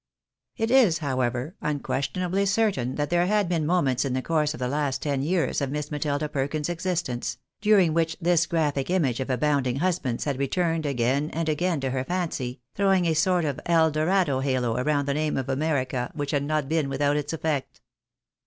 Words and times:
It 0.57 0.71
is, 0.71 0.97
however, 0.97 1.55
unquestionably 1.61 2.47
certain 2.47 2.95
that 2.95 3.11
there 3.11 3.27
had 3.27 3.47
been 3.47 3.67
moments 3.67 4.03
in 4.03 4.13
the 4.13 4.23
course 4.23 4.55
of 4.55 4.59
the 4.59 4.67
last 4.67 5.03
ten 5.03 5.21
years 5.21 5.61
of 5.61 5.69
Miss 5.69 5.91
Matilda 5.91 6.27
Per 6.27 6.47
tins's 6.47 6.69
existence, 6.69 7.37
during 7.61 7.93
which 7.93 8.17
this 8.19 8.47
graphic 8.47 8.89
image 8.89 9.19
of 9.19 9.29
abounding 9.29 9.75
husbands 9.75 10.23
had 10.23 10.39
returned 10.39 10.87
again 10.87 11.29
and 11.33 11.47
again 11.47 11.79
to 11.81 11.91
her 11.91 12.03
fancy, 12.03 12.61
throwing 12.73 13.05
a 13.05 13.13
sort 13.13 13.45
of 13.45 13.59
El 13.67 13.91
Dorado 13.91 14.39
halo 14.39 14.75
around 14.75 15.05
the 15.07 15.13
name 15.13 15.37
of 15.37 15.47
America, 15.49 16.09
which 16.15 16.31
had 16.31 16.41
not 16.41 16.67
been 16.67 16.89
without 16.89 17.15
its 17.15 17.31
effect. 17.31 17.79